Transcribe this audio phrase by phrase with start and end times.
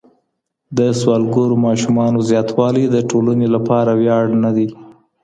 [0.77, 4.67] د سوالګرو ماشومانو زیاتوالی د ټولني لپاره ویاړ نه دی.